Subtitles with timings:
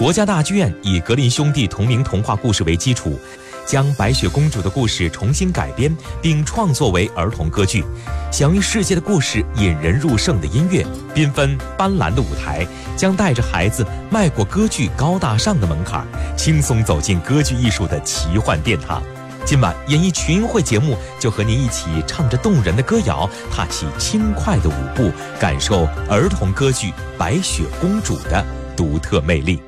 [0.00, 3.20] 国家大剧院以格林兄弟同名童话故事为基础，
[3.66, 7.84] 将白雪公主的故事重新改编并创作为儿童歌剧。
[8.32, 12.66] 享誉世界的故事，引人入胜的音乐，缤纷斑斓的舞台，
[12.96, 16.02] 将带着孩子迈过歌剧高大上的门槛，
[16.34, 19.02] 轻松走进歌剧艺术的奇幻殿堂。
[19.44, 26.86] 今晚演艺群英会节目就和您一起唱着动人的歌谣，踏起轻快的舞步，感受儿童歌剧
[27.18, 28.42] 《白雪公主》的
[28.74, 29.60] 独特魅力。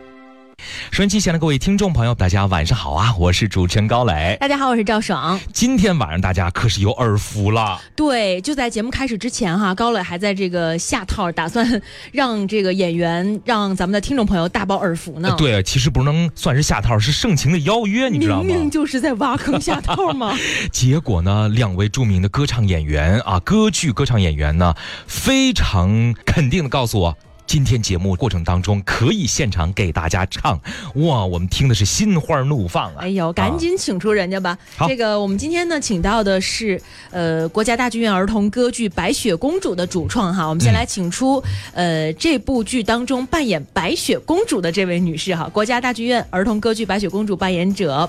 [0.90, 3.14] 收音机前的各位听众朋友，大家晚上好啊！
[3.18, 4.36] 我是主持人高磊。
[4.40, 5.38] 大家好，我是赵爽。
[5.52, 7.80] 今天晚上大家可是有耳福了。
[7.96, 11.80] 对，就在节目开始之前哈，高磊还在这个下套，打算
[12.12, 15.34] 让这个演员让咱们的听众朋友大饱耳福呢。
[15.38, 18.44] 对，其实不能算是下套，是盛情的邀约，你知道吗？
[18.44, 20.36] 明明就是在挖坑下套嘛。
[20.70, 24.74] 结果呢，两位著名的歌唱演员啊，歌剧歌唱演员呢，
[25.06, 27.16] 非常肯定的告诉我。
[27.46, 30.58] 今天节目过程当中可以现场给大家唱，
[30.94, 33.00] 哇，我们听的是心花怒放啊！
[33.00, 34.56] 哎呦，赶紧请出人家吧！
[34.88, 40.46] 这个我们今天呢，请到的是呃国家大剧院儿童歌剧《白雪公主》的主创哈。
[40.46, 41.42] 我们先来请出
[41.74, 48.08] 呃这部剧当中扮演白雪公主的这位女士哈，国家大剧院儿童歌剧《白雪公主》扮演者，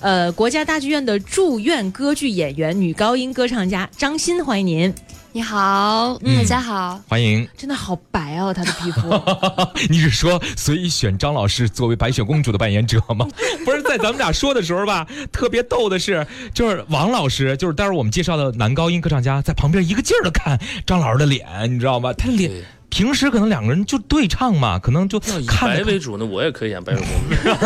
[0.00, 4.94] 呃国家大剧院的驻院歌剧演员、女高音歌唱家张欣，欢迎您。
[5.32, 7.48] 你好，大家好，欢迎。
[7.56, 9.08] 真的好白哦，她的皮肤。
[9.88, 13.28] 你是说，所以选张老师作为白雪公主的扮演者吗？
[13.64, 22.12] 不是，在咱们俩说的时候吧，特别逗的是，就是王老师，就是待会儿我们介绍的男高音歌唱家，在旁边一个劲儿的看张老师的脸，你知道吗？
[22.12, 22.50] 他脸。
[22.90, 27.54] 平时可能两个人就对唱嘛，可能就以白为主呢，我也可以演白雪公主。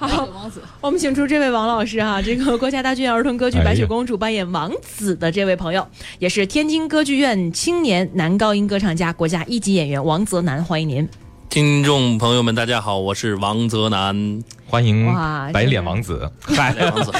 [0.06, 5.86] 好，王子，我们请出这位王老师哈，这个国家大剧院儿童歌剧《白雪公主》扮演王子的这位朋友，
[6.18, 11.08] 也是天津歌剧院青年男高音歌唱家、国家一级演员王泽南，欢迎您。
[11.54, 15.06] 听众朋友们，大家好，我是王泽南，欢迎
[15.52, 17.12] 白脸王子，白脸，王子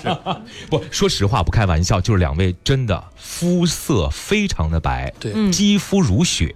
[0.00, 0.16] 是，
[0.70, 6.54] 不说实话，不开玩笑，就是两位真的肤色非常的白，对，肌肤如雪，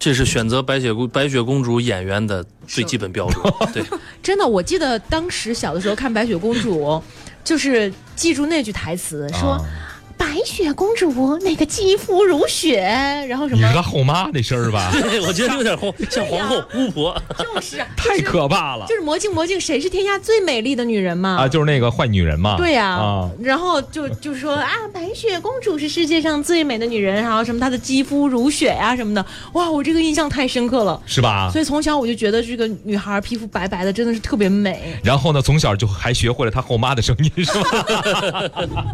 [0.00, 3.84] 这是选择白雪公白雪公主演员的最基本标准， 对，
[4.20, 7.00] 真的，我记得当时小的时候看白雪公主，
[7.44, 9.64] 就是记住那句台词说。
[10.18, 12.80] 白雪公主那个肌肤如雪，
[13.28, 13.62] 然后什么？
[13.62, 14.90] 你是她后妈那声儿吧？
[14.92, 15.78] 对 我觉得有点
[16.10, 18.84] 像皇后巫婆，就是 太可怕了。
[18.88, 21.36] 就是魔镜魔镜，谁是天下最美丽的女人嘛？
[21.40, 22.56] 啊，就是那个坏女人嘛。
[22.56, 22.98] 对呀，
[23.40, 31.48] 然后就就说啊，白雪公主是世界上最美的女人，然后什么她的肌肤如雪呀什么的，哇，我这个印象太深刻了，是吧？
[31.52, 34.98] 所以从小我就觉得这个女孩皮肤白白的真的是特别美。
[35.04, 38.44] 然后呢，从小就还学会了她后妈的声音，是吧？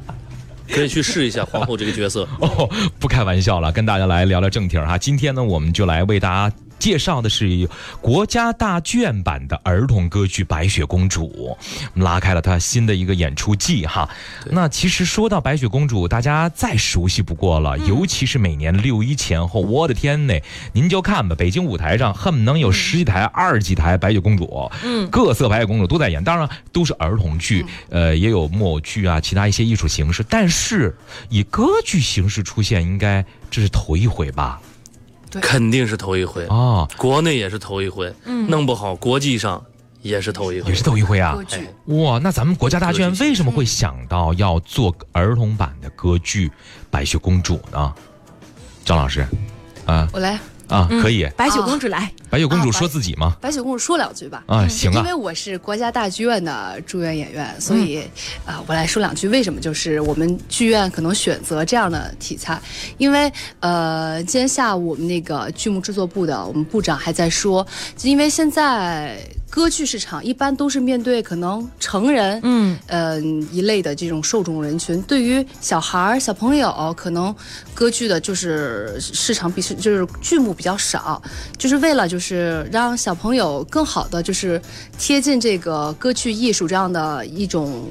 [0.68, 4.96] 可以去试一下皇后这个角色 哦，不开玩笑了，跟大家来聊聊正题儿哈。
[4.98, 6.56] 今天呢，我们就来为大家。
[6.84, 7.66] 介绍的是
[8.02, 11.56] 国家大剧院版的儿童歌剧《白雪公主》，我
[11.94, 14.06] 们拉开了它新的一个演出季哈。
[14.50, 20.34] 那其实说到白雪公主，大家再熟悉不过了，尤其是每年六一前后，我的天呐，
[20.74, 30.94] 您就看吧，北京舞台上恨不能有十几台、二十几台白雪公主，嗯，各色白雪公主都在演，当然都是儿童剧，呃，也有木偶剧啊，其他一些艺术形式，但是
[31.30, 34.60] 以歌剧形式出现，应该这是头一回吧。
[35.40, 36.88] 肯定是头一回啊！
[36.96, 39.62] 国内也是头一回，嗯弄不好国际上
[40.02, 41.38] 也是头一回，也是头一回啊！
[41.86, 46.48] 哇，那咱们国家大剧院为什么会想到要做儿童版的歌剧
[46.90, 47.94] 《白雪公主》呢？
[48.84, 49.26] 张老师，
[49.86, 50.38] 啊，我来。
[50.74, 51.24] 啊，可以。
[51.36, 53.36] 白雪公主来，白雪公主说自己吗？
[53.40, 54.42] 白雪公主说两句吧。
[54.46, 54.98] 啊，行啊。
[54.98, 58.02] 因为我是国家大剧院的驻院演员，所以
[58.44, 59.28] 啊，我来说两句。
[59.28, 62.60] 为什么就是我们剧院可能选择这样的题材？
[62.98, 67.64] 因为呃，今天下午我们那个剧目制作部的我们部长还在说，
[68.02, 69.16] 因为现在。
[69.54, 73.20] 歌剧市场一般都是面对可能成人，嗯，呃
[73.52, 75.00] 一类的这种受众人群。
[75.02, 77.32] 对于小孩儿、小朋友，可能
[77.72, 81.22] 歌剧的就是市场比是就是剧目比较少，
[81.56, 84.60] 就是为了就是让小朋友更好的就是
[84.98, 87.88] 贴近这个歌剧艺术这样的一种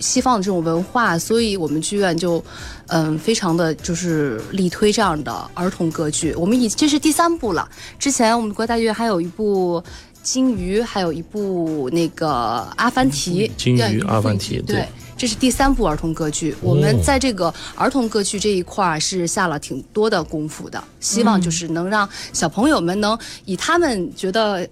[0.00, 2.42] 西方的这种文化，所以我们剧院就
[2.86, 6.34] 嗯非常的就是力推这样的儿童歌剧。
[6.36, 7.68] 我们已这是第三部了，
[7.98, 9.84] 之前我们国家大剧院还有一部。
[10.22, 12.28] 金鱼还有一部那个
[12.76, 14.86] 阿凡提，金鱼阿凡提，对，
[15.16, 16.54] 这是第三部儿童歌剧。
[16.60, 24.66] 我们在这个儿童歌剧这一块儿是下了挺多的功夫的，希望就是能让小朋友们能以他们觉得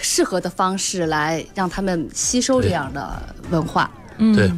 [0.00, 3.90] 适合的方式来让他们吸收这样的文化。
[4.18, 4.50] 对。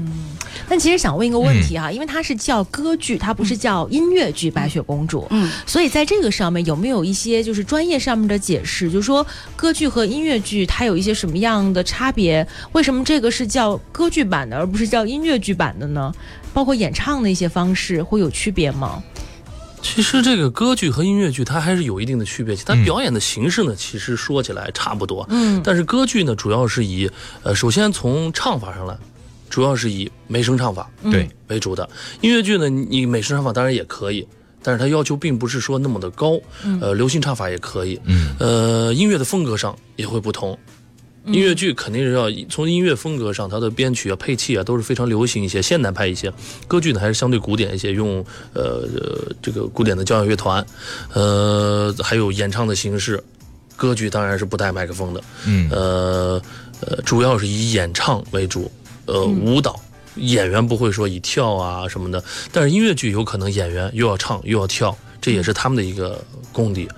[0.72, 8.90] 但其实想问一个问题哈，因为它是叫歌剧，它不是叫音乐剧《白雪公主》，嗯，所以在这个上面有没有一些就是专业上面的解释？
[8.90, 12.48] 就是说歌剧和音乐剧它有一些什么样的差别？
[12.72, 16.10] 为什么这个是叫歌剧版的，而不是叫音乐剧版的呢？
[16.54, 19.02] 包括演唱的一些方式会有区别吗？
[19.82, 25.26] 其实这个歌剧和音乐剧它还是有一定的区别，它表演的形式呢，其实说起来差不多。
[25.28, 27.10] 嗯，但是歌剧呢，主要是以
[27.42, 28.96] 呃，首先从唱法上来，
[29.52, 31.86] 主要是以美声唱法对为主的。
[32.22, 34.26] 音乐剧呢，你美声唱法当然也可以，
[34.62, 36.40] 但是它要求并不是说那么的高。
[36.80, 38.00] 呃，流行唱法也可以。
[38.04, 40.58] 嗯，呃，音乐的风格上也会不同。
[41.26, 46.32] 音乐剧肯定是要从音乐风格上，它的编曲啊、配器啊都是非常流行一些、现代派一些。
[46.66, 48.88] 歌剧呢还是相对古典一些，用呃
[49.42, 50.64] 这个古典的交响乐团，
[51.12, 53.22] 呃还有演唱的形式。
[53.76, 56.40] 歌剧当然是不带麦克风的，嗯，呃
[56.80, 58.70] 呃主要是以演唱为主，
[59.06, 59.80] 呃舞蹈
[60.16, 64.96] 演员不会说以跳啊什么的，但是音乐剧有可能演员又要唱又要跳。
[65.20, 66.20] 这也是他们的一个
[66.50, 66.88] 功底，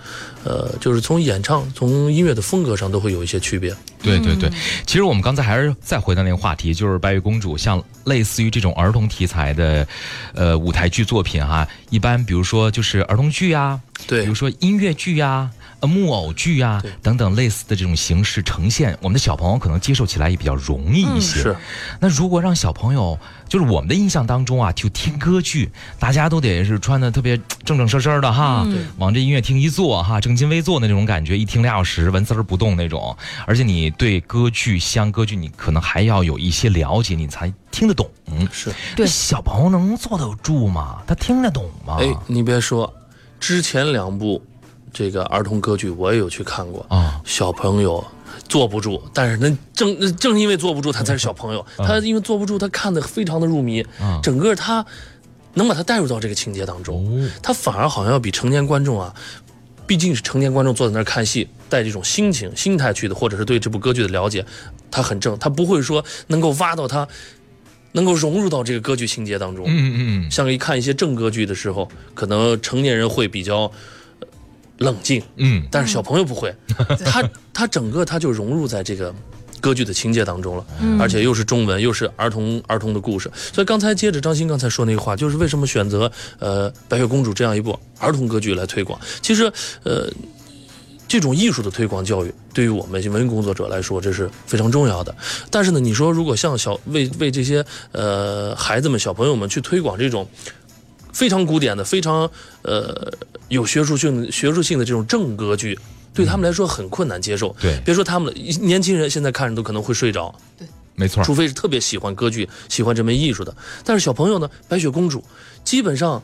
[0.45, 3.69] 呃，就是从演唱、从音乐的风格上都会有一些区别。
[4.03, 4.49] 对对对，
[4.87, 9.87] 其实我们刚才还是再回到那个话题，就是《白雪公主》像类似于这种儿童题材的，
[10.33, 15.51] 呃，舞台剧作品哈，一般比如说就是儿童剧啊，对，比如说音乐剧呀。
[15.87, 21.41] 木偶剧啊，等等类似的这种形式呈现，我们的小朋友可能接受起来也比较容易一些。
[21.41, 21.57] 是，
[22.01, 28.67] 那如果让小朋友，就是我们的印象当中啊，就听歌剧，大家都得是穿的特别正正式式的哈，
[28.99, 33.17] 往这音乐厅一坐哈，正襟危坐的那种感觉，一听俩小时，纹丝儿不动那种。
[33.47, 38.09] 而且你对歌剧、像歌剧，你可能还要有一些了解，你才听得懂。
[38.51, 41.03] 是，对，小朋友能坐得住吗？
[41.07, 41.99] 他听得懂吗？
[42.01, 42.93] 哎，你别说，
[43.39, 44.43] 之前两部。
[44.95, 48.03] 这个儿童歌剧我也有去看过啊，小朋友
[48.49, 51.67] 坐不住，但是那正正因为坐不住，他才是小朋友。
[51.79, 53.85] 他因为坐不住，他看的非常的入迷，
[54.23, 54.87] 整个他
[55.55, 59.13] 能把他带入到这个情节当中，他反而好像要比成年观众啊，
[59.85, 64.47] 毕竟是成年观众坐在那儿看戏，带这种心情、心态去的，或者是对这部歌剧的了解，
[64.93, 67.07] 他很正，他不会说能够挖到他，
[67.93, 69.65] 能够融入到这个歌剧情节当中。
[69.67, 73.73] 嗯嗯，像一看一些正歌剧的时候，可能成年人会比较。
[74.79, 76.55] 冷静，嗯，但是小朋友不会，
[77.05, 77.23] 他
[77.53, 79.15] 他整个他就融入在这个
[79.61, 80.67] 歌剧的情节当中了，
[80.99, 86.11] 而且又是中文，又是儿童儿童的故事，所以刚才接着张欣刚才说那个话，就是为什么选择
[86.41, 88.99] 呃白雪公主这样一部儿童歌剧来推广？
[89.23, 89.45] 其实
[89.85, 90.11] 呃
[91.07, 95.15] 这种艺术的推广教育对于我们文艺工作者来说这是非常重要的。
[95.51, 100.29] 但是呢，你说如果像小为为这些呃孩子们小朋友们去推广这种。
[101.13, 102.29] 非常古典的，非常
[102.63, 103.09] 呃
[103.49, 105.79] 有学术性、学术性的这种正歌剧，
[106.13, 107.55] 对他们来说很困难接受。
[107.61, 110.35] 对，别说他们了，年轻人现在看着都可能会睡着。
[110.57, 111.23] 对，没错。
[111.23, 113.55] 除非是特别喜欢歌剧、喜欢这门艺术的。
[113.85, 115.23] 但是小朋友呢，白雪公主，
[115.63, 116.23] 基本上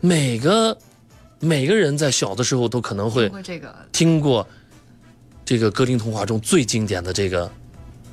[0.00, 0.76] 每个
[1.40, 3.30] 每个人在小的时候都可能会
[3.92, 4.46] 听过
[5.44, 7.50] 这个格林童话中最经典的这个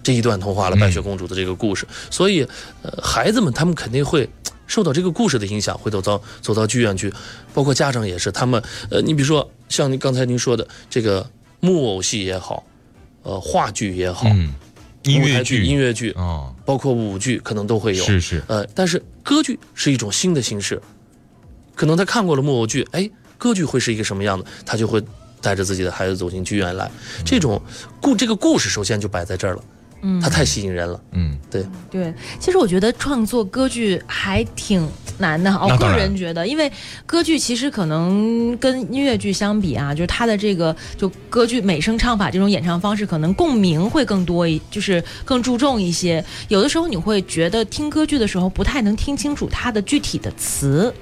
[0.04, 1.88] 这一段童话了——白雪公主的这个故事。
[2.12, 2.48] 所以，
[2.84, 4.30] 呃，孩子们他们肯定会。
[4.68, 7.14] 受到这个故事的影响，会走到走到剧院去，
[7.54, 8.32] 包括家长也是。
[8.32, 11.30] 他们，呃，你比如说像您刚才您说的这个
[11.60, 12.64] 木偶戏也好，
[13.24, 14.28] 呃，话剧也好，
[15.04, 18.04] 音乐剧、音乐剧啊，包括舞剧可能都会有。
[18.04, 18.44] 是是。
[18.48, 20.82] 呃，但是歌剧是一种新的形式，
[21.76, 25.04] 可能他看过了木偶剧，哎，歌剧会是一个什么样的，他就会
[25.42, 26.90] 带着自己的孩子走进剧院来。
[27.24, 27.62] 这种
[28.02, 29.64] 故这个故事首先就摆在这儿了。
[30.08, 31.02] 嗯，它太吸引人了。
[31.14, 35.52] 嗯，对对，其实我觉得创作歌剧还挺难的。
[35.52, 36.72] 我个人觉得，因为
[37.08, 46.24] 歌剧其实可能跟音乐剧相比啊，就是它的这个就歌剧美声唱法这种演唱方式，可能共鸣会更多一，就是更注重一些。
[46.50, 50.94] 有的时候你会觉得听歌剧的时候不太能听清楚它的具体的词。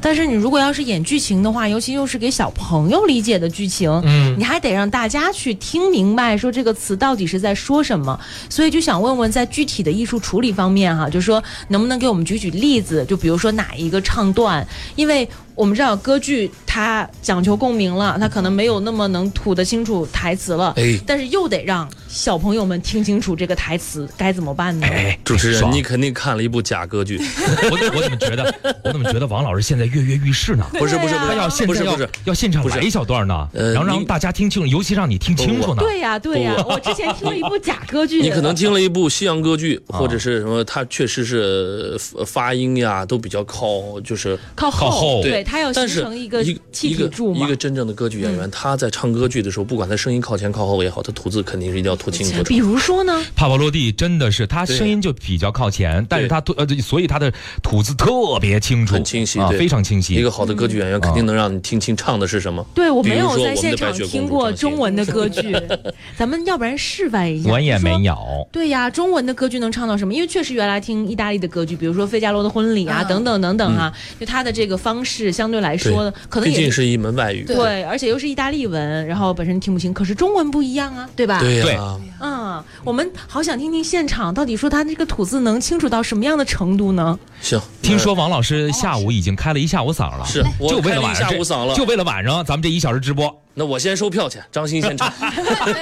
[0.00, 8.18] 但是你如果要是演剧情的话，尤其又是给小朋友理解的剧情，嗯，你还得让大家去听明白，说这个词到底是在说什么。
[8.48, 13.04] 所以就想问问，在具体的艺术处理方面，哈，就是说能不能给我们举举例子？
[13.06, 15.28] 就比如说哪一个唱段，因为。
[15.58, 20.96] 我们知道歌剧它讲求共鸣了，它可能没有那么能吐得清楚台词了，哎。
[21.04, 24.86] 但是又得让小朋友们听清楚这个台词，该怎么办呢？
[24.86, 27.18] 哎主持人，你肯定看了一部假歌剧，
[27.72, 30.64] 我我怎么觉得，我怎么觉得王老师现在跃跃欲试呢？
[30.74, 35.82] 不是不是，他要现在要要现场来一小段呢，然后让大家听清楚，尤其让你听清楚呢。
[35.82, 45.44] 对呀对呀，我之前听了一部假歌剧，你可能听了一部西洋歌剧，或者是什么，它确实是发音呀都比较靠就是靠后，对。
[45.48, 46.60] 他要形成一个气
[46.94, 47.46] 体柱嘛。
[47.46, 52.42] 一个真正的歌剧演员，他在唱歌剧的时候，不管他声音靠前靠后也好，他吐字肯定是一定要吐清楚。
[52.44, 60.14] 比如说呢，帕帕罗蒂真的是他声音就比较靠前，但是他吐呃，所以他的吐字特别清楚，很清晰啊，非常清晰。
[60.14, 62.64] 一个好的歌剧演员肯定能让你听清唱的是什么。
[62.74, 65.56] 对我没有在现场听过中文的歌剧，
[66.16, 67.50] 咱们要不然示范一下。
[67.50, 68.16] 我也没有。
[68.52, 70.12] 对呀，中文的歌剧能唱到什么？
[70.12, 77.44] 因为确实原来听意大利的歌剧，比如说《费加罗的婚礼》啊，等等等等啊，就他的这个方式相对来说可能也是一门外语。
[77.44, 79.94] 对，而且又是意大利文，然后本身听不清。
[79.94, 81.38] 可是中文不一样啊，对吧？
[81.38, 81.96] 对呀。
[82.20, 87.16] 嗯，我们好想听听现场到底说他这个吐字能清楚到什么样的程度呢？
[87.40, 93.32] 行，听说王老师下午已经开了一下午嗓了，是，就为了晚上，下午嗓了，就为了晚上咱们这一小时直播。
[93.54, 95.12] 那我先收票去，张鑫先唱。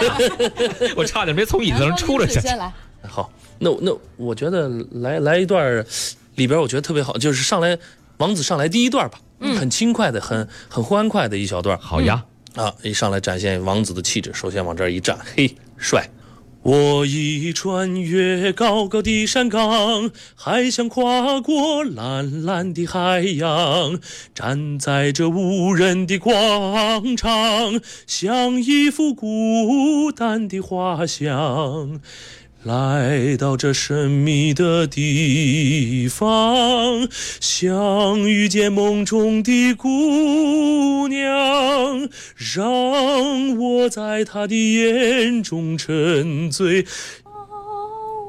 [0.94, 2.38] 我差点没从椅子上出了去。
[2.44, 2.70] 先来。
[3.08, 5.82] 好，那那我觉得来来一段
[6.34, 7.78] 里边，我觉得特别好，就是上来
[8.18, 11.78] 王子上来第一段吧，嗯，很轻快的，很很欢快的一小段。
[11.78, 16.08] 好呀，啊，一上来展现王子的气质，首先往这儿一站，嘿，帅。
[16.62, 24.00] 我已穿越高高的山岗，还想跨过蓝蓝的海洋，
[24.35, 32.00] 站在这无人的广场，像一幅孤单的画像。
[32.66, 37.06] 来到这神秘的地方，
[37.40, 46.85] 想遇见梦中的姑娘，让我在她的眼中沉醉。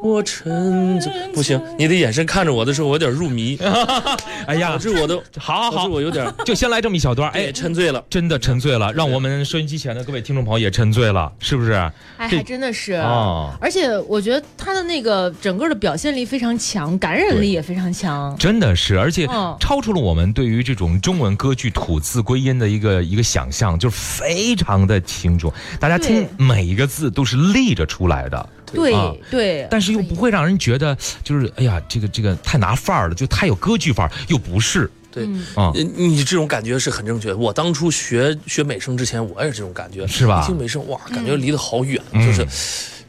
[0.02, 1.12] 我沉醉。
[1.34, 3.58] 不行，你的眼神看着我的时候，我有点入迷。
[4.48, 5.72] 哎呀，导致我都好好。
[5.72, 11.74] 好，我有点 就先来这么一小段，哎，沉醉了，真的沉醉了，让我们收音机前的各位听众朋友也沉醉了，是不是？
[12.18, 12.94] 哎，还真的是。
[12.94, 13.56] 啊！
[13.60, 19.28] 而且我觉得他的那个整个的表现力非常强，感染力也非常强，真的是，而且
[19.60, 28.50] 超出了我们对于这种中文歌剧吐字归音的一个一个想象，就是非常的清楚，大家听每一个字都是立着出来的。
[28.74, 34.90] 对对，但是又不会让人觉得就是哎呀，这个这个太拿范儿了，就太有歌剧范儿，又不是。
[35.10, 37.34] 对啊，你这种感觉是很正确。
[37.34, 40.46] 我当初学学美声之前，我也是这种感觉，是吧？
[40.46, 42.46] 听美声哇，感觉离得好远，就是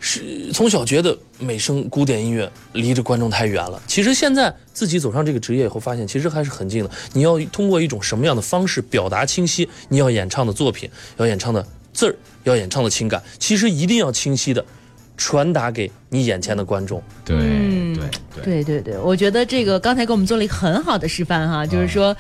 [0.01, 3.83] 是从小觉得美声古典音乐离着观众太远了。
[3.87, 6.91] 其实现在自己走上这个职业以后，发现其实还是很近的。
[7.13, 9.69] 你要通过一种什么样的方式表达清晰？
[9.91, 10.89] 你要演唱的作品，
[11.19, 14.65] 要演唱的字儿，要演唱的情感，其实一定要清晰的。
[15.19, 22.17] 传达给你眼前的观众，对对对对对，我觉得这个刚才给我们做了一个很好的示范哈，就是说，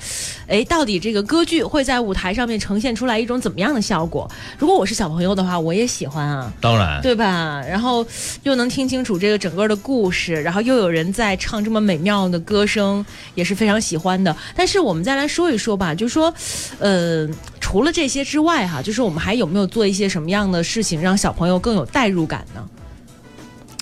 [0.49, 4.29] 哎，到底这个歌剧会在舞台上面呈现出来一种怎么样的效果？
[4.59, 7.63] 如果我是小朋友的话，我也喜欢啊，当然，对吧？
[7.67, 8.05] 然后
[8.43, 14.37] 又能听清楚这个整个的故事，然后又有人在唱这么美妙的歌声，也是非常喜欢的。
[14.57, 16.35] 但是我们再来说一说吧，就是说，
[16.81, 17.29] 呃，
[17.61, 22.69] 除了这些之外哈，就是我们还有没有做一些什么样的事情，让小朋友更有代入感呢？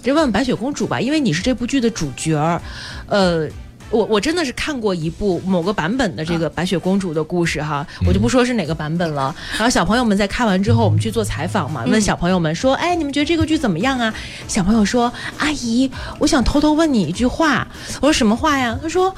[0.07, 2.63] 就问问白雪公主吧，因为你是这部剧的主角儿，
[3.09, 3.49] 呃，
[3.91, 9.35] 我我真的是看过一部某个版本的这个白雪公主的故事哈，我就不说是哪个版本了。
[9.59, 14.15] 然后小朋友们在看完之后，我们去做采访嘛，问小朋友们说，哎，你们觉得这个剧怎么样啊？
[14.47, 17.67] 小朋友说，阿姨，我想偷偷问你一句话。
[18.01, 18.79] 我说什么话呀？
[18.81, 19.13] 他说。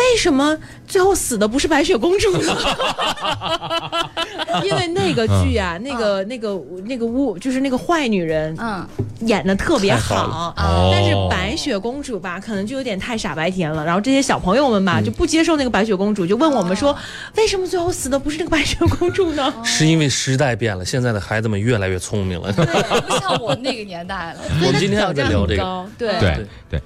[0.00, 0.56] 为什么
[0.88, 2.56] 最后死的不是白雪公主呢？
[4.64, 8.86] 因为那个剧啊，那个那个那个巫就是那个坏女人，嗯，
[9.20, 10.54] 演的特别好。
[10.92, 13.84] 但是白雪公主吧，可能就有点太傻白甜了。
[13.84, 16.96] 然后这些小朋友们吧，就不接受那个白雪公主，就问我们说，
[17.36, 19.52] 为什么最后死的不是那个白雪公主呢？
[19.62, 24.40] 是因为时代变了，现在的孩子们越来越聪明了，不像我们那个年代了。
[24.66, 26.82] 我们今天在聊这个，对对对，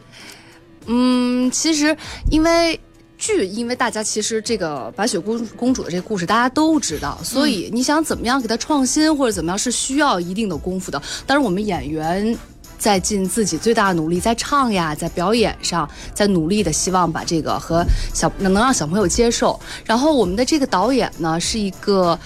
[0.86, 1.96] 嗯，其实
[2.30, 2.78] 因为。
[3.24, 11.02] 剧，因为大家其实这个白雪公公主的这个故事大家都知道，所以你想怎么样给它创新或者怎么样是需要一定的功夫的。
[11.26, 12.36] 但是我们演员。
[12.76, 19.58] 在尽自己最大的努力，在唱呀，在表演上，在努力的希望把这个和小能让小朋友接受。
[19.86, 22.18] 然后我们的这个导演呢，是一个，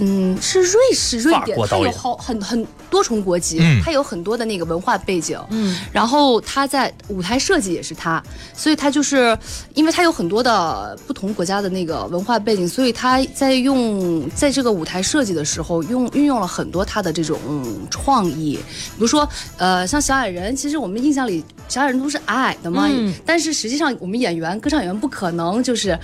[0.00, 5.38] 嗯，是瑞士瑞典，他有好很很多重国籍，他有很多的那个文化背景。
[5.50, 8.20] 嗯，然后他在舞台设计也是他，
[8.54, 9.38] 所以他就是
[9.74, 17.38] 因为他有很多的不同国家的那个文化背景，所以他在用在这个舞台设计的时候用运用了很多他的这种
[17.90, 19.66] 创意，比如说呃。
[19.76, 22.88] 呃，像小矮人，其实我们印象里小矮人都是矮矮的嘛，
[23.26, 25.98] 但是实际上我们演员歌唱演员不可能就是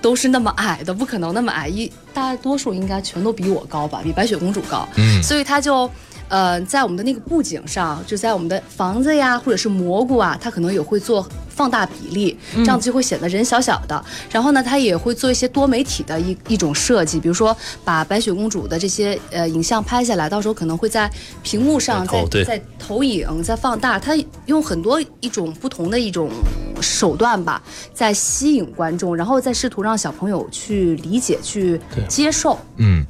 [0.00, 5.90] 都是那么矮的，不可能那么矮，一大多数应该全都比我高吧，比白雪公主高，嗯，所以他就
[6.28, 11.26] 呃，在我们的那个布景上，就在我们的房子呀，或者是蘑菇啊，他可能也会做
[11.60, 14.02] 放大比例，这样子就会显得人小小的。
[14.30, 21.10] 然后呢，他也会做一些多媒体的一一种设计，比如说把白雪公主的这些呃影像拍下来，到时候可能会在
[21.42, 26.30] 屏幕上在在投影、在放大，他用很多一种不同的一种
[26.80, 27.62] 手段吧，
[27.92, 32.58] 在吸引观众，然后再试图让小朋友去理解、去接受。
[32.78, 33.04] 嗯，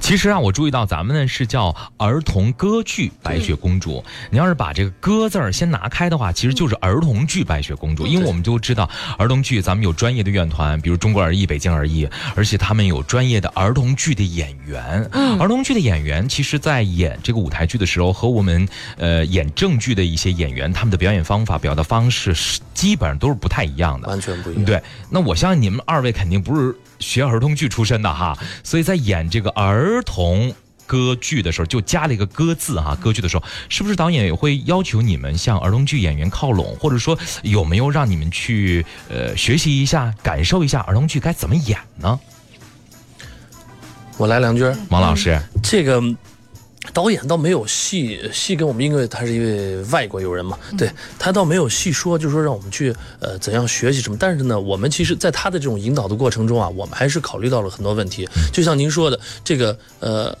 [0.00, 3.94] 其实啊，我注意到咱们呢是叫儿童歌剧《白雪公主》，
[4.30, 15.08] 你要是把这个“歌”字儿先拿开的话，其实就是儿童剧《白雪公主》，因为我们都知道儿童剧咱们有专业的院团，比如中国儿艺、北京儿艺，而且他们有专业的儿童剧的演员。
[15.12, 24.64] 嗯，儿童剧的演员其实，在演这个舞台剧的时候，和我们呃演正剧的一些演员，他们的表演方法、表达方式是基本上都是不太一样的，完全不一样。
[24.64, 30.54] 对，那我相信你们二位肯定不是学儿童剧出身的哈，所以在演这个儿童。
[30.86, 42.18] 歌剧的时候就加了一个“歌”字哈，歌剧的时候是不是导演也会要求你们向儿童剧演员靠拢，或者说有没有让你们去呃学习一下、感受一下儿童剧该怎么演呢？
[44.16, 46.00] 我来两句，王老师，这个
[46.92, 54.16] 导演倒没有细细跟我们，因为他是一位外国友人嘛，对他倒没有细说，就说让我们去呃怎样学习什么。
[54.18, 60.38] 但是呢，我们其实在他的这种引导的过程中啊，我们还是考虑到了很多问题，就像您说的这个呃。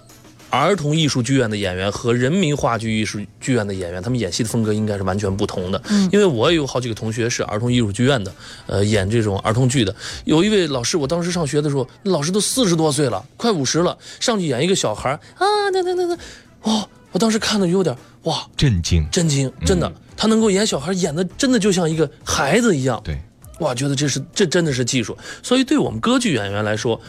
[0.50, 5.82] 儿童艺术剧院的演员和人民话剧艺术剧院的演员，他们演戏的风格应该是完全不同的。
[5.88, 8.32] 嗯，因为我也有好几个同学是儿童艺术剧院的，
[8.66, 9.94] 呃，演这种儿童剧的。
[10.24, 16.18] 有一位老师，我当时上学的时候，老师都四十多岁了，快五十了，上去演一个小孩啊，那那那那，
[16.62, 23.00] 哦，我当时看的有点哇，震惊，震惊，真的，他能够演小孩，演的真的就像一个孩子一样。
[23.04, 23.20] 对。
[23.60, 27.00] 哇，觉得这是这真的是技术，所以对我们歌剧演员来说，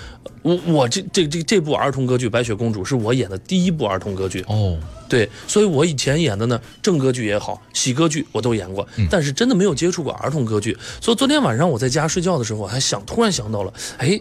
[0.41, 4.77] 我我这这这这部儿童歌剧《白雪公主》是我演的第一部儿童歌剧哦。
[5.09, 10.77] 对，所以我以前演的呢正歌剧也好，喜歌剧我都演过，但是真的没有接触过儿童歌剧。
[11.01, 14.19] 所以昨天晚上我在家睡觉的时候，我还想突然想到了，哎，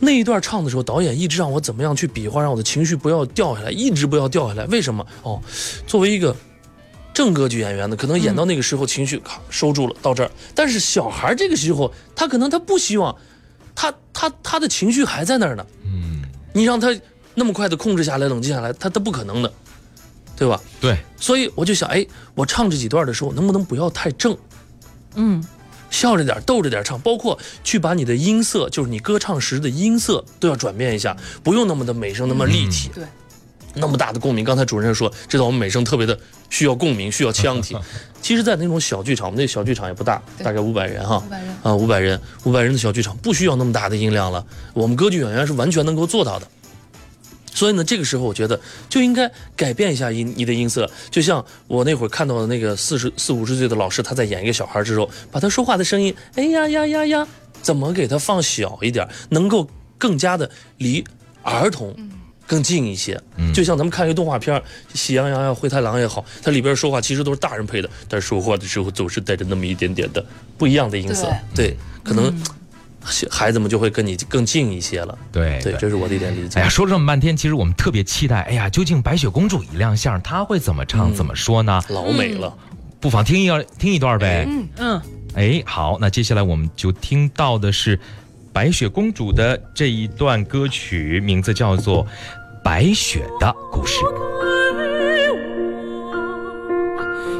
[0.00, 4.64] 那一段唱的时候，导演一直让我怎么样去比划，让我的情绪不要掉下来，一直不要掉下来。
[4.66, 5.06] 为什么？
[5.22, 5.40] 哦，
[5.86, 6.34] 作为一个。
[7.14, 10.30] 正歌剧演员呢，可能演到那个时候情绪卡收住了，到这儿。
[10.54, 13.14] 但是小孩这个时候，他可能他不希望，
[13.74, 15.66] 他他他的情绪还在那儿呢。
[15.84, 16.88] 嗯，你让他
[17.34, 19.52] 那么快的控制下来、冷静下来，他他不可能的，
[20.36, 20.60] 对吧？
[20.80, 20.98] 对。
[21.18, 24.36] 所以我就想，哎，我唱这几段的时候，能不能不要太正？
[25.14, 25.44] 嗯，
[25.90, 32.90] 笑着点、逗着点唱，包括去把你的音色，就是你歌唱时的音色都要转变一下，不用那么的美声，那么立体。
[32.94, 33.04] 对。
[33.74, 36.18] 那么大的共鸣，刚才主持人说，知道我们美声特别的
[36.50, 37.76] 需要共鸣，需要腔体。
[38.22, 41.22] 其实，在那种小剧场，我们那小剧场也不大，大概五百人哈，
[41.62, 44.44] 啊，五百人，五百人的小剧场不需要那么大的音量了。
[44.74, 46.46] 我们歌剧演员是完全能够做到的。
[47.54, 48.58] 所以呢，这个时候我觉得
[48.88, 57.28] 就应该改变一下音你的音色，就像我那会儿看到的那个四十四五十岁的老师，他在演一个小孩之后，把他说话的声音，哎呀呀呀呀，
[57.60, 61.04] 怎么给他放小一点，能够更加的离
[61.42, 61.94] 儿童。
[62.46, 63.20] 更近一些，
[63.54, 64.58] 就像咱们看一个动画片
[64.94, 70.24] 《喜羊羊》呀、《灰太狼》也好，它里边说话其实都是大人配的，但是说话的时候总是带着那么一点点的
[70.58, 71.32] 不一样的音色。
[71.54, 72.32] 对，可能
[73.30, 75.18] 孩子们就会跟你更近一些了。
[75.32, 76.60] 对，对，这是我的一点理解。
[76.60, 81.82] 哎呀，说了这么半天，其实我们特别期待，哎呀，究竟白雪公主一亮相，她会怎么唱、怎么说呢？
[81.88, 82.54] 老美了，
[83.00, 84.44] 不妨听一听一段呗。
[84.48, 85.02] 嗯嗯。
[85.34, 87.98] 哎，好，那接下来我们就听到的是
[88.52, 92.06] 白雪公主的这一段歌曲，名字叫做。
[92.64, 93.96] 白雪的故事。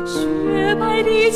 [0.04, 1.30] 雪白的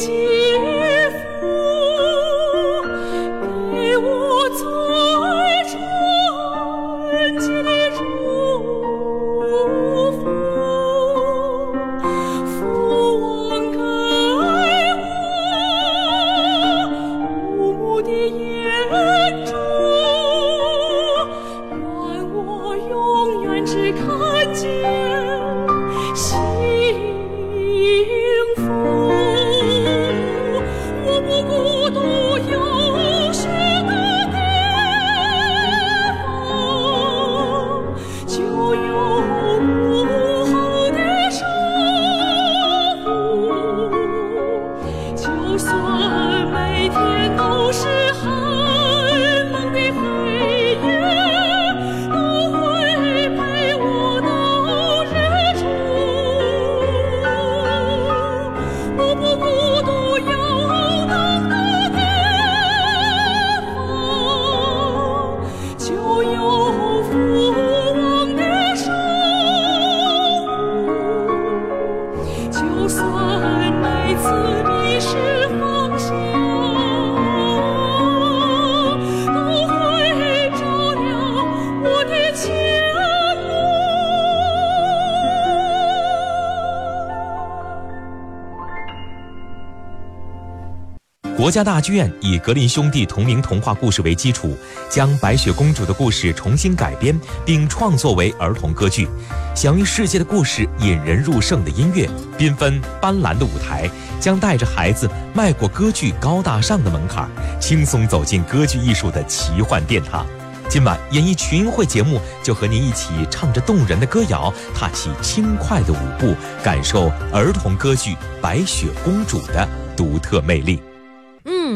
[91.47, 94.59] 国家大剧院以格林兄弟同名童话故事为基础，
[94.91, 99.07] 将白雪公主的故事重新改编并创作为儿童歌剧。
[99.55, 107.31] 享誉世界的故事，引人入胜的音乐，缤纷斑斓的舞台，将带着孩子迈过歌剧高大上的门槛，
[107.61, 110.27] 轻松走进歌剧艺术的奇幻殿堂。
[110.69, 120.83] 今晚演艺群英会节目就和您一起唱着动人的歌谣，踏起轻快的舞步，感受儿童歌剧《白雪公主》的独特魅力。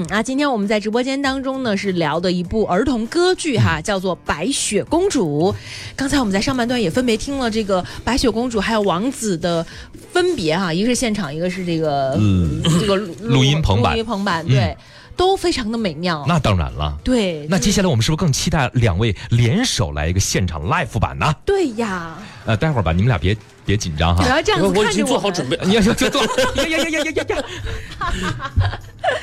[0.01, 5.53] 嗯啊，今天我们在直播间当中呢是聊的一部儿童歌剧哈，叫做《白雪公主》。
[5.95, 9.65] 刚才我们在上半段也分别听了这个白雪公主还有王子的
[10.11, 14.75] 分别哈，一个是现场，一个是这个嗯这个 录音棚版，录音棚版对。
[15.17, 16.97] 都非常的美妙，那当然了。
[17.05, 21.31] 对，那接下来我们是不是更期待两位联手来一个现场 live 版呢？
[21.45, 22.17] 对呀。
[22.51, 24.25] 呃，待会儿吧，你们俩别别紧张哈。
[24.25, 25.57] 不要这样子我已经做好准备。
[25.63, 26.21] 你要就做。
[26.21, 28.81] 呀呀呀呀呀呀！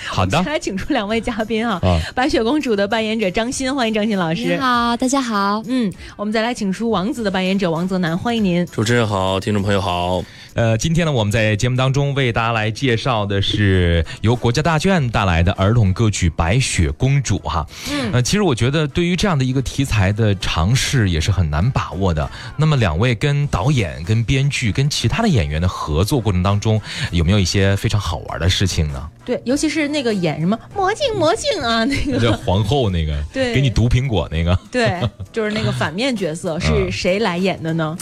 [0.08, 0.42] 好的。
[0.44, 1.78] 来，请出两位嘉宾啊。
[2.16, 4.44] 白雪公主的扮演者张欣，欢迎张欣老师。
[4.44, 5.62] 你好，大家好。
[5.68, 8.66] 嗯，我们再来请出王子的扮演者王泽南，欢迎您。
[8.68, 10.24] 主持人好，听众朋友好。
[10.54, 17.68] 呃，今天呢，我们在节目当中为大家来介绍的是由国家大剧院带来的儿童歌曲《白雪公主》哈。
[17.92, 18.14] 嗯。
[18.14, 22.28] 呃，其实我觉得对于这样的一个题材的尝试也是很难把握的。
[22.56, 29.10] 那么两位跟导演、跟编剧、跟其他的演员的合作过程当中，有没有一些非常好玩的事情呢？
[29.26, 35.02] 对，尤其是那个演什么魔镜魔镜啊， 那个叫皇后那个， 对，给你毒苹果那个，对，
[35.34, 37.98] 就是那个反面角色 是谁来演的呢？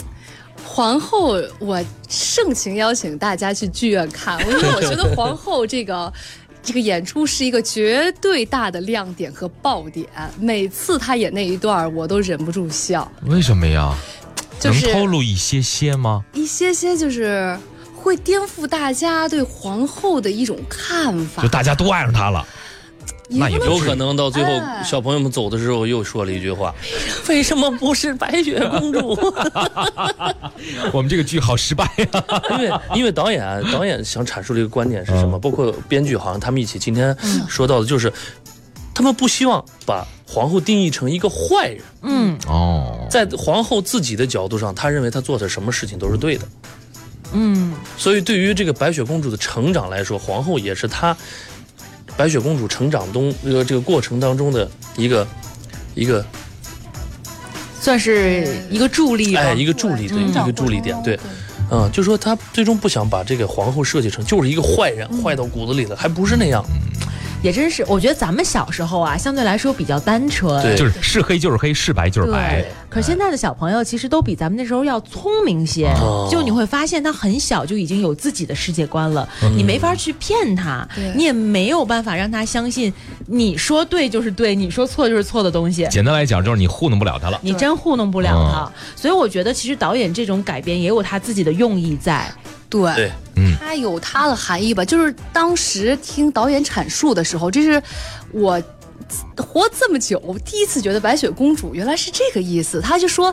[0.64, 6.12] 皇后，我盛情邀请大家去剧院看，因为我觉得皇后这个
[6.62, 10.06] 这个演出是一个绝对大的亮点和爆点。
[10.40, 13.10] 每次她演那一段，我都忍不住笑。
[13.26, 13.94] 为什么呀？
[14.62, 16.24] 能透露一些些吗？
[16.34, 17.58] 一些些就是
[17.94, 22.46] 会颠覆大家对皇后的一种看法，就大家都爱上她了。
[23.28, 24.50] 那也有可能到最后，
[24.84, 26.72] 小朋友们走的时候又说了一句话
[27.28, 29.18] ：“为什么不是白雪公主？”
[30.94, 32.22] 我们这个剧好失败呀！
[32.52, 35.36] 因为因为导演导演想阐述的一个观点是什么？
[35.40, 37.16] 包括编剧好像他们一起今天
[37.48, 38.12] 说到的就是，
[38.96, 41.82] 他们不希望把皇后定义成一个坏人。
[42.00, 46.48] 嗯哦，在皇后自己的角度上，他认为他做的什么事情都是对的。
[47.32, 51.14] 嗯，所以对于这个白雪公主的成长来说，皇后也是她。
[52.16, 55.28] 白雪公主成长中这个这个过程当中的一个
[55.94, 56.24] 一个，
[57.78, 61.20] 算是一个助力，哎，一个助力，对，一个助力点，对，
[61.70, 66.64] 嗯，就说他最终不想把这个皇后设计成就是一个坏人，坏到骨子里了，还不是那样。
[67.42, 72.64] 也真是，我觉得咱们小时候啊，相对来说比较单纯，对，就是是黑就是黑，是白就是白。
[72.88, 75.94] 可是现在的小朋友其实都比咱们那时候要聪明些，
[76.30, 82.92] 就你会发现他很小就已经有自己的世界观了，你没法去骗他，你也没有办法让他相信
[83.26, 85.86] 你说对就是对，你说错就是错的东西。
[85.90, 88.72] 简单来讲，就是你糊弄不了他了，你真糊弄不了他。
[89.00, 92.26] 所以我觉得，其实导演这种改编也有他自己的用意在。
[92.68, 94.84] 对，嗯，它有它的含义吧。
[94.84, 97.82] 就是当时听导演阐述的时候，这是
[98.32, 98.60] 我
[99.36, 102.80] 活这么久第一次觉得白雪公主原来是这个意思。
[102.80, 103.32] 他就说，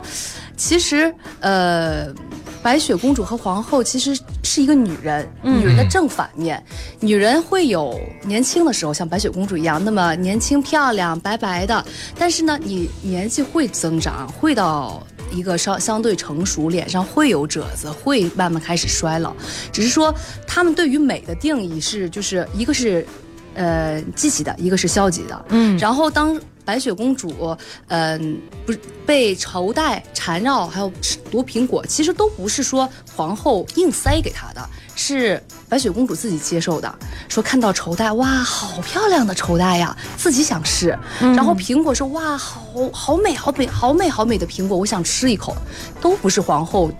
[0.56, 2.14] 其实呃，
[2.62, 6.62] 白雪公主和皇后其实是一个女人，女人的正反面。
[7.00, 11.84] 女人会有年轻的时候，像白雪公主一样，那么年轻漂亮、白白的。
[12.16, 15.04] 但是呢，你年纪会增长，会到。
[15.32, 19.34] 一个稍相对成熟，脸上会有褶子，会慢慢开始衰老。
[19.72, 20.14] 只是说，
[20.46, 23.06] 他们对于美的定义是，就是一个是，
[23.54, 25.44] 呃，积极的，一个是消极的。
[25.50, 25.76] 嗯。
[25.78, 27.56] 然后当白雪公主，
[27.88, 34.68] 嗯，不是被绸带缠绕，还有吃毒苹果，其实都不是说皇后硬塞给她的。
[34.96, 36.98] 是白雪公主自己接受的，
[37.28, 40.96] 说看到绸带，哇，好漂亮的绸带呀，自己想试。
[41.18, 45.56] 然后苹果说，哇，好好美，好美，好美，好美的苹果，我想吃一口。
[46.00, 46.90] 都不是皇后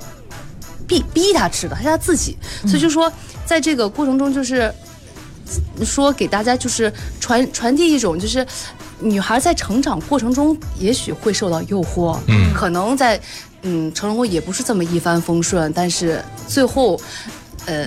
[0.89, 2.37] 逼逼她吃的，是她自己。
[2.67, 3.11] 所以就说，
[3.47, 4.75] 在这个过程中，就是
[5.85, 8.45] 说给大家就是传传递一种，就是
[9.01, 13.21] 女孩在成长过程中也许会受到诱惑，嗯，可能在
[13.63, 17.01] 嗯成龙也不是这么一帆风顺，但是最后。
[17.67, 17.87] 呃，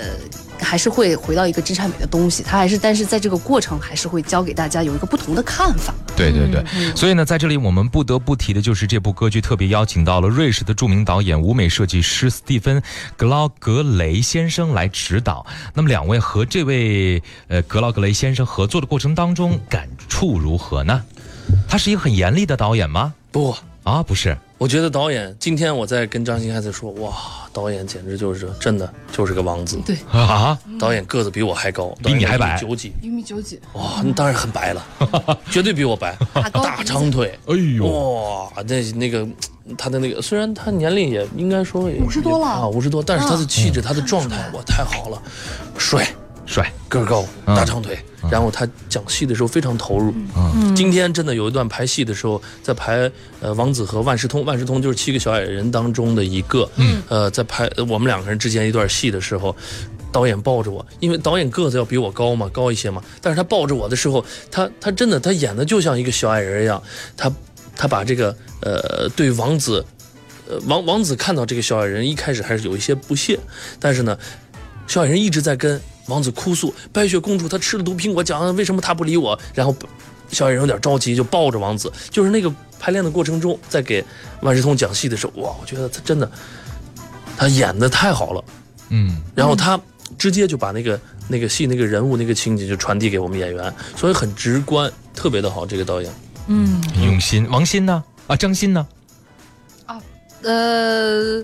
[0.60, 5.93] 还是会回到一个真善美的东西，他还是，但是在这个过程还是会教给大家有一个不同的看法。
[6.15, 6.63] 对对对，
[6.96, 12.82] 所以呢，在这里我们不得不提的就是这部歌剧特别邀请到了瑞士的著名导演、舞美设计师斯蒂芬·
[13.15, 15.46] 格劳格雷先生来指导。
[15.74, 21.04] 那么两位和这位呃格劳格雷先生合作的过程当中，感触如何呢？
[21.70, 23.13] 他是一个很严厉的导演吗？
[23.32, 24.38] 不啊，不是。
[24.58, 27.13] 我觉得导演今天我在跟张欣还在说，哇，
[27.54, 29.80] 导演简直就是真的就是个王子。
[29.86, 29.96] 对。
[30.12, 32.58] 啊，导演个子比我还高，比你还白？
[32.58, 34.84] 九几，一米九几，哇，那当然很白了，
[35.52, 39.28] 绝对比我白，大高大长腿，哎呦，哇，那那个
[39.78, 42.46] 他的那个，虽然他年龄也应该说也50多了。
[42.48, 45.22] 啊，五十多，但是他的气质、他的状态，哇，太好了，
[45.78, 46.08] 帅。
[46.47, 47.99] 帅，个儿高，大长腿，
[48.31, 50.13] 然后他讲戏的时候非常投入。
[50.33, 56.67] 嗯，今天真的有一段排戏的时候，在排呃王子和万事通，万事通就是七个小矮人当中的一个。
[56.77, 59.53] 嗯，呃，在排我们两个人之间一段戏的时候，
[60.10, 63.03] 导演抱着我，因为导演个子要比我高嘛，高一些嘛。
[63.21, 66.81] 但是他抱着我的时候，他他真的他演的就像一个小矮人一样。
[67.17, 67.29] 他
[67.75, 69.86] 他把这个呃对王子，
[70.49, 73.38] 呃王王子看到这个小矮人一开始还是有一些不屑，
[73.81, 74.17] 但是呢，
[74.88, 75.79] 小矮人一直在跟。
[76.08, 79.76] 王子哭诉：“白雪公主她吃了毒苹果，讲为什么她不理我？”然后，
[80.32, 81.91] 小矮人有点着急，就抱着王子。
[82.10, 84.04] 就是那个排练的过程中，在给
[84.41, 86.30] 万事通讲戏的时候，哇，我觉得他真的，
[87.38, 88.43] 他演的太好了，
[88.89, 89.22] 嗯。
[89.36, 89.80] 然后他
[90.17, 95.65] 直接就把那个那个戏那个人物那个情节就传递给我们演员，所以很直观，特别的好。
[95.65, 96.12] 这个导演，
[96.48, 97.48] 嗯，用心。
[97.50, 98.04] 王鑫呢？
[98.28, 98.88] 啊，张鑫呢？
[99.86, 100.02] 啊，
[100.43, 101.43] 呃。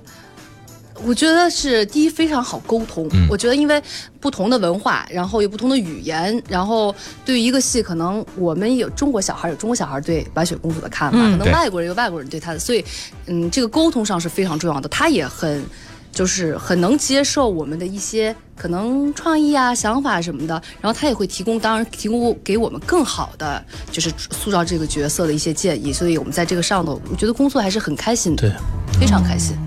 [1.06, 3.10] 我觉得是第一非常好沟通。
[3.30, 3.82] 我觉得因为
[4.20, 6.94] 不同的文化，然后有不同的语言，然后
[7.26, 12.84] 对于一个戏，可能我们有中国小孩有中国小孩对白雪公主的看法，可能外国人有外国人对她的，所以
[13.26, 14.88] 嗯，这个沟通上是非常重要的。
[14.88, 15.64] 他也很
[16.12, 25.92] 就是很能接受我们的一些可能创意啊、想法什么的，然后他也会提供，当然提供给我们更好的就是塑造这个角色的一些建议。
[25.92, 29.58] 所以我们在这个上头，我觉得工作还是很开心的，对，非常开心。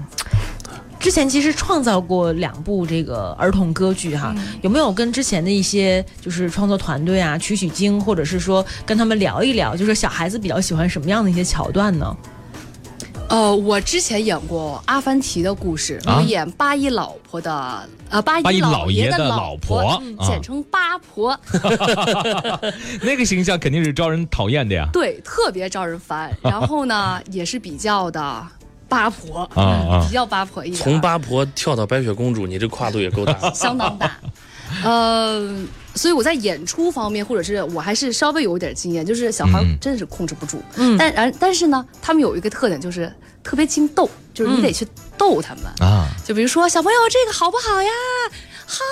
[1.07, 12.17] 之前其实创造过两部这个儿童歌剧哈，有没有跟之前的一些就是创作团队啊取取经，或者是说跟他们聊一聊，就是小孩子比较喜欢什么样的一些桥段呢？
[13.29, 21.39] 呃，我之前演过阿凡提的故事，我演八一老婆的呃八一老爷的老婆，简称八婆。
[23.01, 24.89] 那个形象肯定是招人讨厌的呀。
[24.93, 26.37] 对，特别招人烦。
[26.43, 28.47] 然后呢，也是比较的。
[28.89, 30.83] 八婆啊，比较八婆一点。
[30.83, 34.17] 从八婆跳到白雪公主，你这跨度也够大， 相当大。
[34.83, 40.61] 呃，所以我在演出方面，或者是我还是稍微有一点经验，就是小孩真的是控制不住。
[40.77, 43.13] 嗯，但然但是呢，他们有一个特点，就是
[43.45, 46.09] 特别精逗，就是你得去逗他们啊。
[46.25, 47.91] 就比如说，小朋友这个好不好呀？
[48.69, 48.83] 好，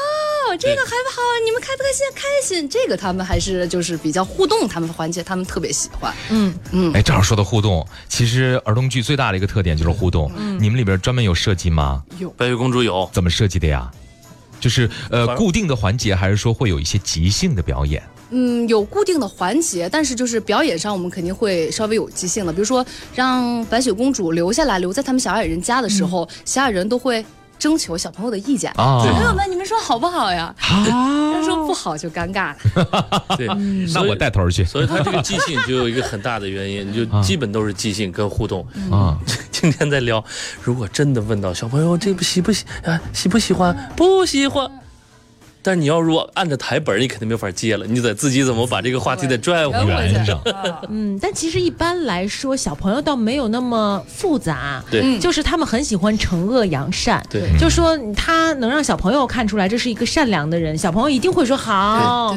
[0.57, 2.07] 这个还不好，你们开不开心？
[2.15, 6.15] 开心，这个他们还是就是比较互动，他们的环节他们特别喜欢。
[6.31, 10.31] 嗯嗯，哎，正好说到互动，其实儿童剧最大的一个特点就是互动。
[10.37, 12.05] 嗯，你们里边专门有设计吗？
[12.19, 13.91] 有，白雪公主有，怎么设计的呀？
[14.61, 18.01] 就是呃固定的环节，还是说会有一些即兴的表演？
[18.31, 27.27] 嗯，有固定的环节，但是就是表演上我们肯定会稍微有即兴的，比如说让白雪公主留下来，留在他们小矮人家的时候，小矮人都会。
[27.59, 30.55] 征求小朋友的意见，小朋友们，你们说好不好呀？
[31.35, 33.25] 要说不好就尴尬了。
[33.37, 33.47] 对，
[33.93, 34.65] 那我带头去。
[34.65, 38.67] 所以他这个即兴就有一个很大的原因， 就基本都是即兴跟互动。
[38.91, 39.19] 啊，
[39.51, 40.23] 今天在聊，
[40.63, 43.93] 如果真的问到小朋友这不喜不喜啊，喜不喜欢？
[43.97, 44.71] 不喜欢。
[45.65, 50.13] 但是你要如果按着台本，你肯定没法接了，你得自己怎么把这个话题再拽回来。
[50.91, 54.85] 嗯，但其实一般来说，小朋友倒没有那么复杂。
[54.91, 57.25] 对，就是他们很喜欢惩恶扬善。
[57.31, 62.37] 对，就说他能让小朋友看出来这是一个善良的人，小朋友一定会说好。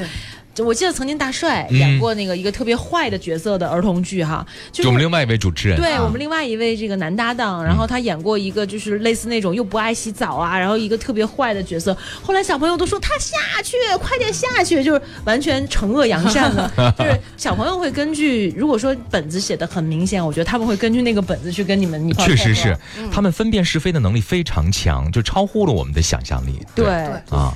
[0.64, 16.72] 我记得曾经大帅演过那个一个特别坏的角色的儿童剧哈，就我们另外一位主持人，对我们另外一位这个男搭档，然后他演过一个就是类似那种又不爱洗澡啊，然后一个特别坏的角色，后来小朋友都说他下去，快点下去，就是完全惩恶扬善了。
[16.98, 22.26] 就是小朋友会根据如果说本子写的很明显，我觉得他们会根据那个本子去跟你们一块。
[22.26, 22.78] 确实是，
[23.12, 26.60] 他们分辨是非的能力非常强，就超乎了我们的想象力。
[26.76, 26.88] 对
[27.30, 27.54] 啊。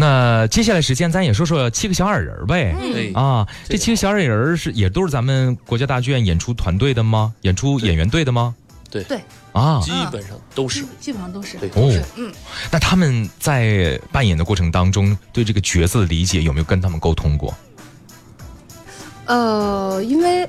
[0.00, 2.72] 那接下来时间，咱也说说七个小矮人呗。
[2.80, 7.34] 嗯啊，这七个小矮人是也都是咱们国家大剧院演出团队的吗？
[7.40, 8.54] 演出演员队的吗？
[8.88, 9.20] 对对
[9.52, 11.58] 啊，基本上都是，基本上都是。
[11.58, 12.32] 对哦，嗯。
[12.70, 17.52] 那他们在扮演的过程当中，对这个角色的理解有没有跟他们沟通过？
[19.26, 20.48] 呃，因为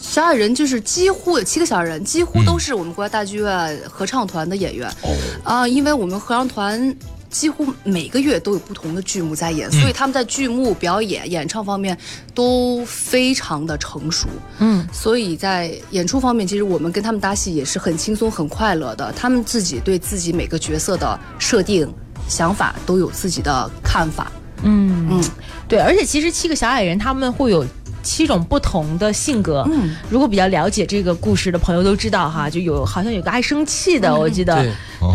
[0.00, 4.88] 小矮人就是几乎有七个小矮人，几乎都是我们国家大剧院合唱团的演员。
[5.02, 5.16] 哦。
[5.44, 6.92] 啊，因为我们合唱团。
[7.30, 11.96] 几乎每个月都有不同的剧目在演，所以他们在剧目表演、演唱方面
[12.34, 14.28] 都非常的成熟。
[14.58, 19.12] 嗯，所以在演出方面，其实我们跟他们搭戏也是很轻松、很快乐的。
[19.12, 21.88] 他们自己对自己每个角色的设定、
[22.28, 24.30] 想法都有自己的看法。
[24.62, 25.24] 嗯嗯，
[25.68, 27.64] 对，而且其实七个小矮人他们会有。
[28.02, 34.56] 七种不同的性格，嗯，如果比较了解这个故事的朋友都知道哈，就有好像有个爱生气的，我记得，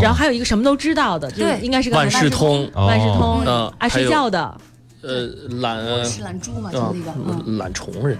[0.00, 1.60] 然后还有一个什么都知道的，就是对。
[1.60, 4.54] 应该是个万事通，万事通哦，爱睡觉的，
[5.02, 5.26] 呃，
[5.60, 7.12] 懒呃是懒猪嘛，就啊那个，
[7.46, 8.16] 嗯，懒虫人，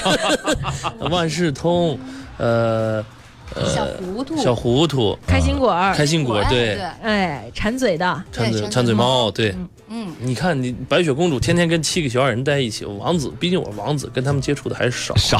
[1.10, 1.98] 万事通，
[2.38, 3.04] 呃
[3.74, 9.54] 小呃，糊涂，小糊涂，开心果儿，开心果，对，哎，馋嘴的，馋嘴馋嘴猫，对。
[9.92, 15.16] 嗯，你看，你白雪公主天天跟七个小矮人在一起，王子，毕竟我是王子，跟他们接触的还是少。
[15.16, 15.38] 少。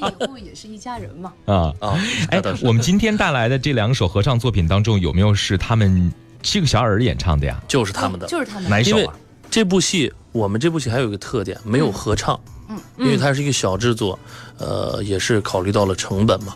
[0.00, 0.68] 那以后也是。
[0.68, 1.32] 一家人嘛。
[1.46, 1.74] 啊。
[1.80, 1.98] 啊。
[2.28, 6.12] 哎我们今天带来的这两首合唱作品当中，有没有是他们
[6.44, 7.60] 七个小矮人演唱的呀？
[7.66, 8.26] 就是他们的。
[8.28, 9.14] 就是他们哪一首因为啊？
[9.50, 14.16] 这部戏，我们这部戏还有一个特点，没有合唱，嗯，因为它是一个小制作，
[14.58, 16.54] 呃，也是考虑到了成本嘛，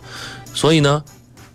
[0.55, 1.03] 所以呢，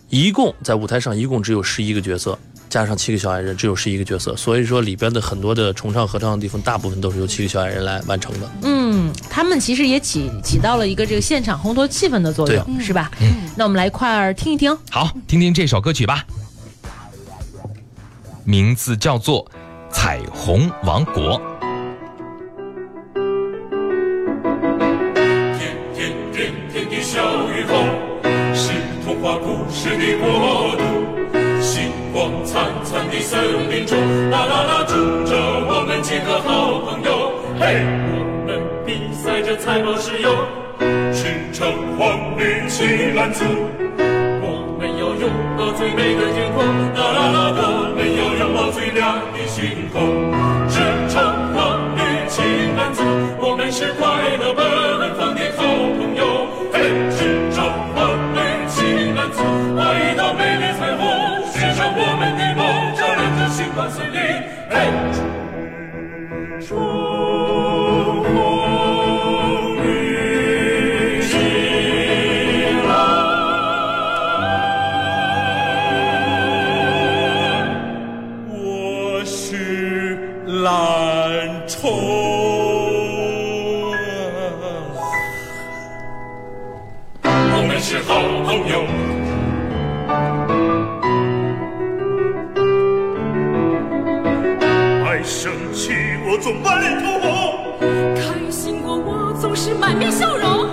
[0.09, 2.37] 一共在舞台上一共只有十一个角色，
[2.69, 8.49] 加上七个小矮人，只有十一个角色，所以说里边的很多的重唱合唱的地方，大部分都是由七个小矮人来完成的。
[8.61, 13.11] 嗯，他们其实也起起到了一个这个现场烘托气氛的作用，是吧？
[13.19, 14.77] 嗯，那我们来一块儿听一听。
[14.91, 16.23] 好，听听这首歌曲吧，
[18.43, 19.43] 名字叫做
[19.91, 21.39] 《彩虹王国》。
[33.41, 33.97] 灿的森林中，
[34.29, 34.93] 啦啦啦，住
[35.25, 35.35] 着
[35.67, 37.33] 我们几个好朋友。
[37.59, 37.81] 嘿，
[38.13, 40.29] 我们比赛着采宝石油，
[41.11, 43.43] 赤橙黄绿青蓝紫。
[44.43, 50.31] 我们要拥抱最美的天空，啦啦啦，我们要拥抱最亮的星空。
[50.69, 51.17] 赤橙
[51.55, 52.45] 黄绿青
[52.77, 53.01] 蓝紫，
[53.39, 54.61] 我们是快乐奔
[63.89, 65.40] 着星
[95.61, 95.91] 生气，
[96.25, 97.29] 我总满脸通红。
[98.15, 100.67] 开心过我总是满面笑容，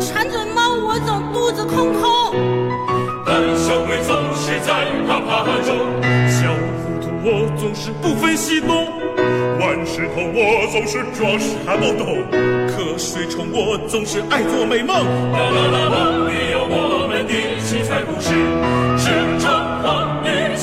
[0.00, 2.34] 馋嘴猫我总肚子空空。
[3.24, 5.76] 胆小鬼总是在怕怕中，
[6.28, 8.88] 小糊涂我总是不分西东，
[9.60, 12.18] 万事通我总是装傻懵懂，
[12.66, 14.96] 瞌睡虫我总是爱做美梦。
[15.32, 18.34] 啦啦啦，梦里有我们的七彩故事，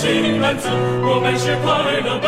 [0.04, 0.68] 黄绿青蓝紫，
[1.02, 1.72] 我们是快
[2.04, 2.28] 乐奔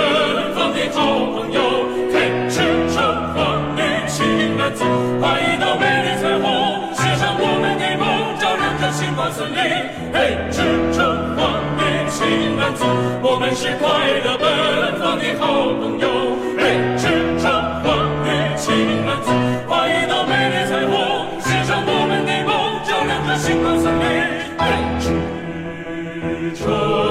[0.56, 1.04] 放的好
[1.36, 1.60] 朋友。
[2.08, 2.16] 嘿，
[2.50, 2.64] 赤
[2.96, 3.04] 橙
[3.36, 4.86] 黄绿青蓝紫，
[5.20, 6.48] 画一道美丽彩虹，
[6.96, 8.08] 写上我们的梦，
[8.40, 9.60] 照亮着星光森林。
[10.14, 10.64] 嘿，赤
[10.96, 12.86] 橙黄绿青蓝紫，
[13.22, 13.84] 我们是快
[14.24, 14.48] 乐奔
[14.98, 16.08] 放的好朋友。
[16.56, 17.12] 嘿，赤
[17.44, 17.52] 橙
[17.84, 17.92] 黄
[18.24, 18.72] 绿青
[19.06, 19.28] 蓝紫，
[19.68, 20.96] 画一道美丽彩虹，
[21.44, 22.56] 写上我们的梦，
[22.88, 24.08] 照亮着星光森林。
[24.64, 24.64] 嘿，
[25.04, 25.12] 赤
[26.56, 27.05] 橙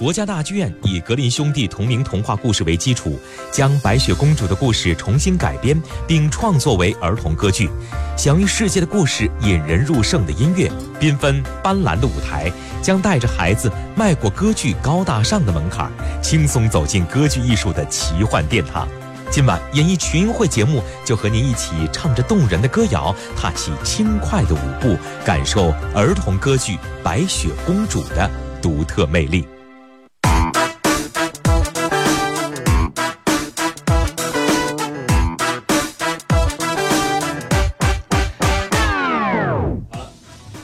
[0.00, 3.18] 国家大剧院以格林兄弟同名童话故事为基础，
[3.52, 7.68] 将白雪公主的故事重新改编并创作为儿童歌剧。
[8.16, 18.88] 享誉世界的故事，引人入胜的音乐，缤纷斑斓的舞台，将带着孩子迈过歌剧高大上的门槛，轻松走进歌剧艺术的奇幻殿堂。
[19.30, 28.30] 今晚演艺群英会节目就和您一起唱着动人的歌谣，踏起轻快的舞步，感受儿童歌剧《白雪公主》的
[28.62, 29.46] 独特魅力。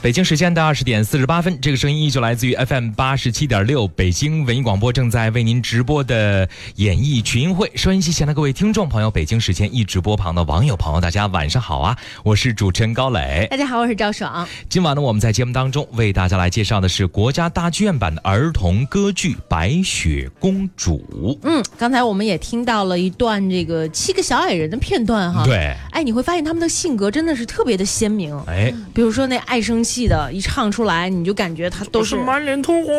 [0.07, 7.69] 北京时间的二十点四十八分，这个声音依旧来自于 FM 八十七点六，北京文艺广播正在为您直播的演艺群英会。
[7.75, 11.99] 收音机前的各位听众朋友，北京时间一直播旁的网友朋友，大家晚上好啊！
[12.23, 14.47] 我是主持人高磊，大家好，我是赵爽。
[14.69, 21.05] 今晚呢，我们在节目当中为大家来介绍的是国家大剧院版的儿童歌剧《白雪公主》。
[21.43, 25.45] 嗯，刚才我们也听到了一段这个七个小矮人的片段哈。
[25.45, 28.39] 对，哎，你会发现他们的性格真的是特别的鲜明。
[28.47, 29.96] 哎，比如说那爱生气。
[29.97, 32.95] 记得一唱出来，你就感觉他都是满脸通红。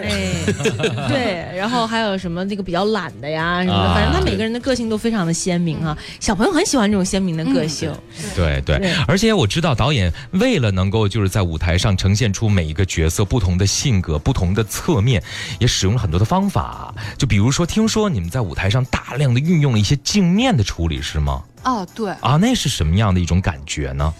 [0.00, 0.32] 哎，
[1.06, 5.94] 对，然后还有什么那个比较懒的呀什么的，反正他每个人的个性都非常的鲜明啊。
[6.18, 7.92] 小朋友很喜欢这种鲜明的个性。
[8.34, 15.22] 对对，而且我知道导演为了能够就是在舞台上呈现出每一个角色不同的性格、不同的侧面，
[15.58, 16.94] 也使用了很多的方法。
[17.18, 21.42] 就比如说，听说你们在舞台上大量的运用了一些镜面的处理，是吗？
[21.64, 22.10] 哦，对。
[22.22, 24.14] 啊，那是什么样的一种感觉呢？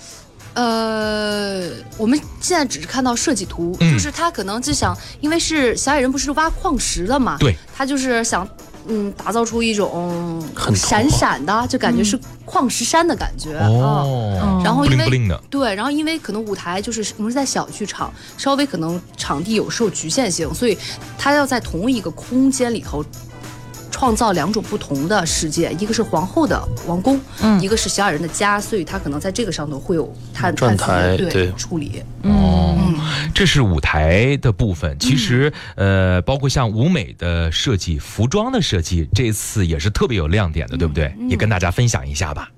[0.59, 8.47] 呃，我们现在只是看到设计图，就是他可能就想，因为是小矮人不是挖矿石的嘛，对，他就是想，
[8.89, 10.45] 嗯，打造出一种
[10.75, 14.61] 闪闪的，就感觉是矿石山的感觉哦。
[14.65, 20.77] 然后因为对，然后因为可能舞台就是我们是在小剧场，稍微可能场地有受局限性，所以
[21.17, 23.05] 他要在同一个空间里头。
[23.99, 32.01] 创造两种不同的世界，一个是皇后的王宫，嗯，一个是小矮人的家，所以他可能在这个上头会有他转台对处理。
[32.23, 32.79] 哦，
[33.35, 34.97] 这是舞台的部分。
[35.01, 41.13] 其实，呃，包括像舞美的设计、服装的设计，这次也是特别有亮点的，对不对？
[41.29, 42.49] 也跟大家分享一下吧。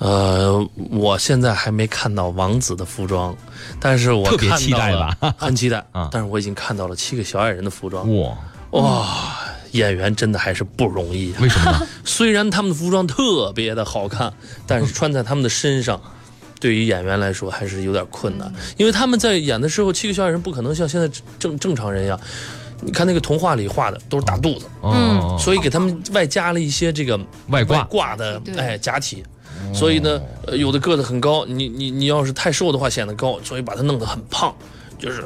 [0.00, 3.34] 呃，我现在还没看到王子的服装，
[3.80, 6.10] 但是我特别期待吧，很期待 啊！
[6.12, 8.36] 但是我已经看到了七个小矮人的服装，哇
[8.72, 9.47] 哇！
[9.72, 11.86] 演员真的还是不容易，为什么呢？
[12.04, 14.32] 虽然他们的服装特别的好看，
[14.66, 16.00] 但是穿在他们的身上，
[16.60, 18.52] 对于演员来说还是有点困难。
[18.76, 21.08] 因为他们在演的时候，七个小矮人不可能像现在
[21.38, 22.18] 正正常人一样。
[22.80, 29.24] 你看那个童话里画的都是大肚子，嗯，所以给他们外加了一些这个外挂挂的哎假体，
[29.74, 30.20] 所以呢，
[30.52, 34.54] 有的个子很高，你你你要是太瘦的话显得高，所以把他弄得很胖，
[34.98, 35.24] 就是。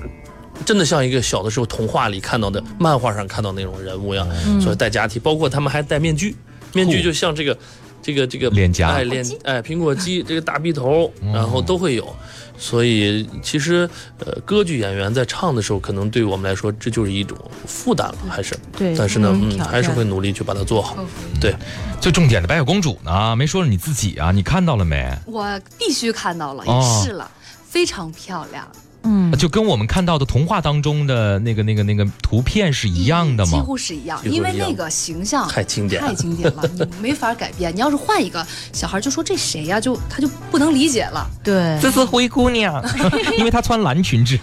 [0.65, 4.29] 真的像一个小的时候童话里看到的、漫画上看到那种人物一样，
[4.61, 6.37] 所以戴假体，包括他们还戴面具，
[6.73, 7.57] 面具就像这个、
[8.01, 12.15] 这个、这个脸颊，哎脸哎苹果肌，这个大鼻头，然后都会有。
[12.59, 13.89] 所以其实
[14.19, 17.37] 呃，歌剧演员在唱的时候，可能对我们来说这就是一种
[17.67, 18.95] 负担了，还是对。
[18.97, 20.97] 但是呢，嗯，还是会努力去把它做好。
[21.41, 21.57] 对，
[22.01, 25.11] 最重点的白雪公主呢，没说是你自己啊，你看到了没？
[25.27, 27.29] 我必须看到了，也试了，
[27.69, 28.65] 非常漂亮。
[29.05, 33.53] 嗯，就跟我们看到的童话当中的那个、那个、那个图片是一样的吗？
[33.53, 37.75] 几乎是一样，因为那个形象太经典，太经典了， 你没法改变。
[37.75, 39.81] 你要是换一个小孩，就说这谁呀？
[39.81, 41.29] 就他就不能理解了。
[41.43, 42.81] 对，这是灰姑娘，
[43.37, 44.39] 因为她穿蓝裙子。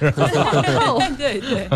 [1.18, 1.68] 对对，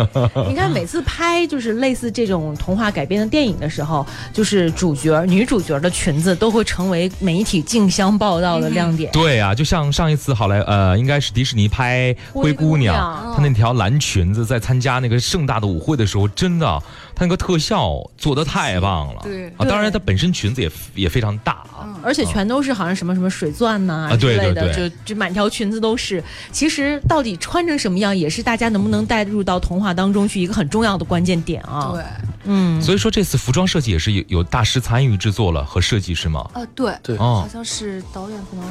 [0.48, 9.10] 你看每次拍就是类似这种童话改编的电影的时候，就是主角女主角的裙子都会成为媒体竞相报道的亮点。
[9.12, 12.73] 对啊，就像上一次好莱呃，应该是迪士尼拍灰姑。
[12.74, 16.66] 姑娘，她那条蓝裙子在参加那个盛大的舞会的时候，真的，
[17.14, 19.20] 她那个特效做的太棒了。
[19.22, 26.22] 对啊，当然她本身裙子也也非常大啊，而且全都是好像什么什么水钻呐之类的，就就满条裙子都是。
[26.50, 31.92] 其实到底穿成什么样，也是大家能不能带入到童话当中去一个很重要的关键点啊。
[31.92, 32.02] 对，
[32.44, 36.48] 嗯，所以说这次服装设计也是有有大师参与制作了和设计是吗？
[36.54, 38.64] 啊，对对，好像是导演可能。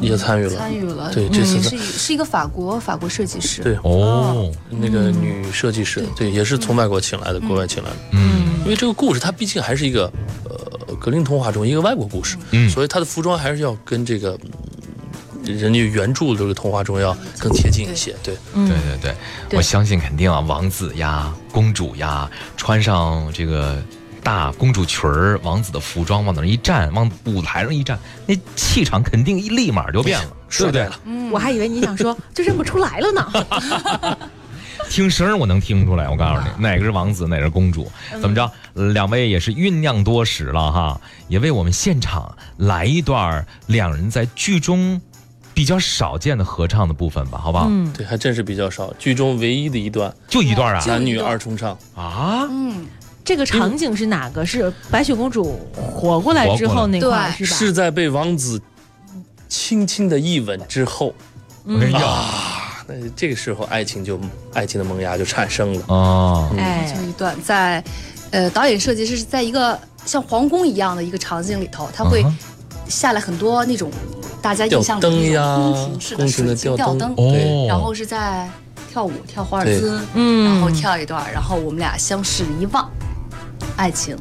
[0.00, 1.12] 也参与了，参与了。
[1.12, 3.60] 对，这次是是一个法国法国设计师。
[3.60, 7.96] 对哦，那个女设计师，对，也是从外国请来的，国外请来的。
[8.12, 10.04] 嗯，因为这个故事它毕竟还是一个
[10.44, 14.38] 呃格林童话中一个外国故事，嗯，所以它的服装还是要跟这个
[15.58, 18.14] 人家原著这个童话中要更贴近一些。
[18.22, 19.14] 对，对对
[19.48, 23.82] 对，我相信肯定啊，王子呀、公主呀，穿上这个。
[24.22, 31.00] 大公主裙儿，王子的服装往那儿一站，往舞台上一站，那气场肯定一立马就变了，对不对了？
[31.32, 34.18] 我还以为你想说就认不出来了呢。
[34.90, 37.90] 听声我能听出来，我告诉你，哪个是王子，哪个是公主？
[38.20, 38.52] 怎么着？
[38.92, 45.00] 两位也是酝酿多时了哈，也为我们现场来一段两人在剧中
[45.54, 47.66] 比较少见的合唱的部分吧，好不好？
[47.68, 52.86] 嗯，对，还真是比较少，剧中唯一的一段，就一段啊，男女二重唱啊，嗯。
[53.22, 54.44] 这个场景是哪个？
[54.44, 57.54] 是白雪公主活过来之后那块是吧？
[57.54, 58.60] 是在被王子
[59.46, 61.14] 轻轻的一吻之后，
[61.68, 64.18] 哎呀，那这个时候爱情就
[64.52, 66.50] 爱情的萌芽就产生了哦。
[66.58, 67.84] 哎，就一段在，
[68.30, 72.24] 呃，导演设计是在一个像皇宫一样的一个场景里头，他会
[72.90, 73.90] 下来很多那种
[74.42, 77.66] 大家印象里吊灯那宫廷式的水晶吊灯吊灯，哦。
[77.68, 78.50] 然后是在
[78.90, 82.90] 跳舞跳华尔兹，嗯然后跳一段，然后我们俩相视一望，
[83.76, 84.16] 爱情。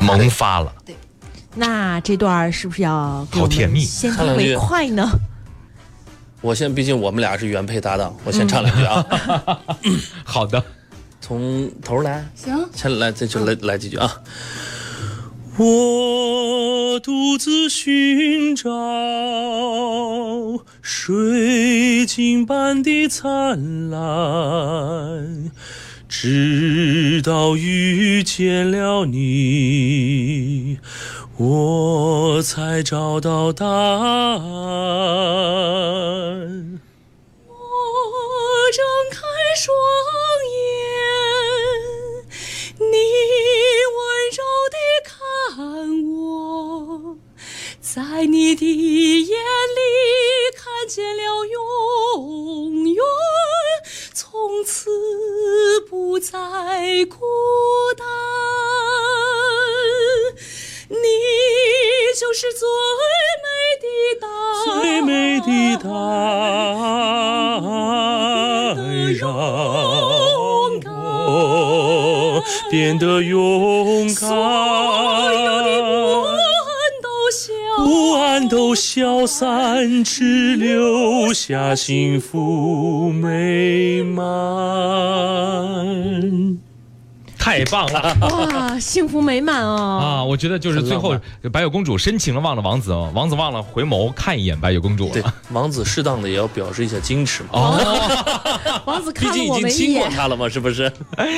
[0.00, 0.72] 萌发了。
[0.84, 0.96] 对。
[1.54, 3.80] 那这段是不是要好甜蜜。
[3.84, 4.66] 先听为唱两句。
[4.66, 5.10] 快呢？
[6.40, 9.04] 我现在，毕竟我们俩是原配搭档，我先唱两句啊，
[10.22, 10.62] 好的，
[11.20, 14.22] 从头来，行，先来，这就来来几句啊。
[15.60, 18.70] 我独自寻找
[20.80, 25.50] 水晶般的灿烂，
[26.08, 30.78] 直到遇见了你，
[31.38, 34.38] 我才找到答案。
[37.48, 37.54] 我
[38.72, 39.18] 睁开
[39.56, 39.74] 双
[40.54, 40.62] 眼，
[42.78, 42.94] 你
[43.98, 44.04] 温
[44.36, 44.40] 柔
[44.70, 45.10] 地看
[46.12, 47.18] 我，
[47.80, 48.62] 在你的
[49.22, 49.80] 眼里
[50.56, 51.56] 看见了永
[52.94, 53.02] 远，
[54.14, 54.90] 从此
[55.88, 56.30] 不再
[57.06, 57.16] 孤
[57.96, 58.06] 单。
[60.90, 60.96] 你
[62.18, 62.66] 就是最
[63.44, 63.46] 美
[63.82, 63.86] 的
[64.20, 64.30] 答案，
[64.64, 65.48] 最美的
[65.82, 65.96] 答案，
[69.14, 69.22] 让
[70.84, 73.20] 我变得
[79.18, 84.24] 都消散，只留下幸福美满。
[87.36, 90.20] 太棒了哇，幸福美满哦！
[90.20, 90.22] 啊！
[90.22, 91.18] 我觉得就是最后
[91.50, 97.48] 白雪公主深情的望了王子，王子忘了回眸看一眼白雪公主对。，王子适当的也要表示一下矜持嘛。
[97.52, 100.92] 哦， 王子毕看了我竟已经亲们一眼，过她了嘛，是不是？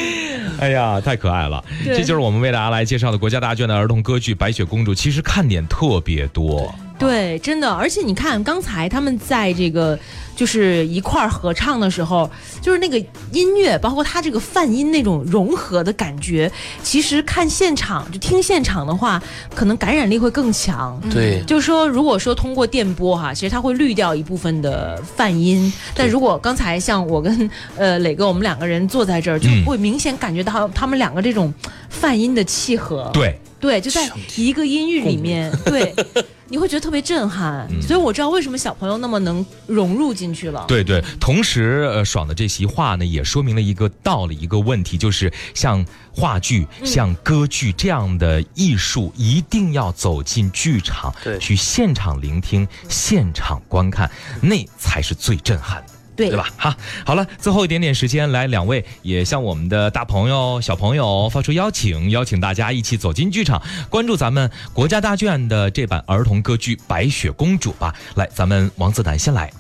[0.61, 1.65] 哎呀，太可爱了！
[1.85, 6.75] 这就是我们为大家来介绍的国家大剧院的儿童歌剧《白雪公主》，其实看点特别多。
[7.01, 9.99] 对，真的，而且你看，刚才他们在这个
[10.37, 12.31] 就是一块儿合唱的时候，
[12.61, 12.99] 就是那个
[13.33, 19.21] 音乐，包括他这个泛音那种融合的感觉，其实看现场就听现场的话，
[19.55, 21.01] 可能感染力会更强。
[21.11, 31.53] 对，就是说，如果说通过电波哈，其实它会滤掉一部分的泛音，但如果刚才像我跟呃磊哥我们两个人坐在这儿，就嗯会明显感觉到他们两个这种
[31.89, 33.11] 泛音的契合。
[33.15, 35.95] 对，对，就在一个音域里面，对，
[36.51, 37.67] 你会觉得特别震撼。
[37.71, 40.65] 嗯所以我知道为什么小朋友那么能融入进去了。
[40.69, 54.11] 对对，同时，呃，爽的这席话呢，也说明了一个道理，一个问题，就是像话剧、嗯像歌剧这样的艺术，一定要走进剧场，对去现场聆听、现场观看，
[54.43, 55.90] 那才是最震撼的。
[56.21, 56.51] 对对吧？
[56.57, 67.95] 哈，好了，最后一点点时间，来两位也向我们的大朋友、小朋友发出邀请，邀请大家一起走进剧场，关注咱们国家大剧院的这版儿童歌剧《白雪公主》吧。
[68.17, 69.51] 来，咱们王子楠先来。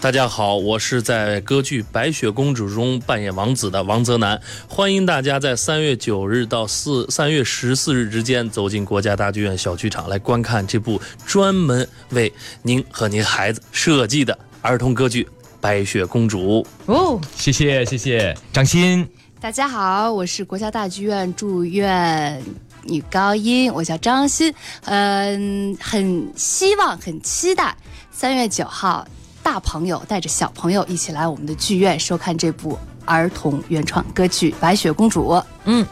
[0.00, 12.32] 大家好，我是在歌剧《白雪公主》中扮演王子的王泽南，欢迎大家在三月九日到四三月十四日之间走进国家大剧院小剧场来观看这部专门为
[12.62, 15.24] 您和您孩子设计的儿童歌剧
[15.60, 16.66] 《白雪公主》。
[16.92, 19.08] 哦，谢谢谢谢，张欣。
[19.40, 22.42] 大家好，我是国家大剧院住院
[22.82, 24.52] 女高音，我叫张欣。
[24.84, 27.76] 嗯，很希望、很期待
[28.10, 29.06] 三月九号，
[29.42, 35.30] 大朋友带着小朋友一起来我们的剧院收看这部儿童原创歌剧《白雪公主》。
[35.64, 35.86] 嗯。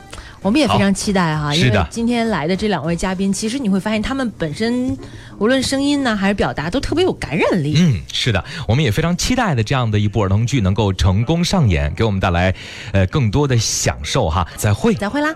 [0.45, 4.95] 我们也非常期待哈，因为今天来的这两位嘉宾，其实你会发现他们本身
[5.39, 7.75] 无论声音呢还是表达都特别有感染力。
[7.79, 12.55] 嗯，是的，我们也非常期待的这样的一部儿童剧能够成功上演，给我们带来
[12.93, 14.47] 呃更多的享受哈。
[14.55, 14.93] 再会。
[14.93, 15.35] 再会啦。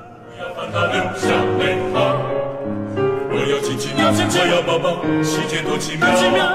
[0.58, 1.28] 让它留下
[1.58, 2.20] 美好。
[3.30, 6.46] 我要亲亲，要亲亲，我要抱抱，世界多奇妙，奇妙。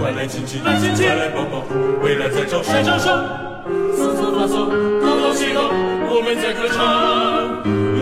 [0.00, 1.62] 快来亲亲，来亲亲，快来抱抱，
[2.02, 3.12] 未来在招手，在招手。
[3.94, 4.65] 瑟瑟发嗦，动动起动，
[6.16, 6.80] 我们在歌唱。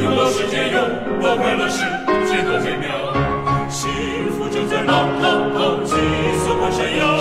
[0.01, 0.79] 拥抱世界，拥
[1.21, 1.83] 抱快乐，世
[2.31, 2.87] 界多美妙。
[3.69, 3.91] 幸
[4.31, 5.97] 福就在跑跑跑，急
[6.39, 7.19] 速快闪耀，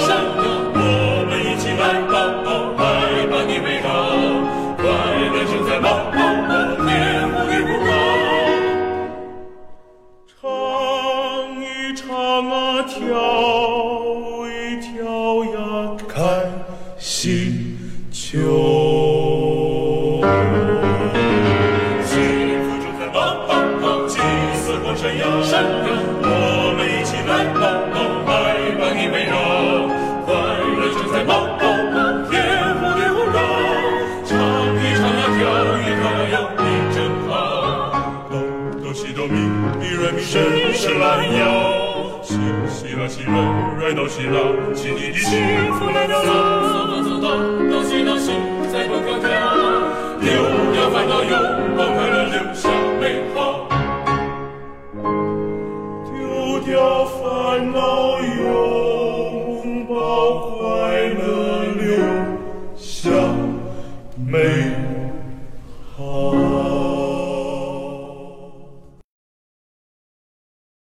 [43.93, 44.39] 来到喜啦，
[44.73, 46.23] 喜你的幸福来了！
[46.25, 47.27] 走走走走，
[47.69, 48.31] 东西东西
[48.71, 49.52] 在蹦跳跳，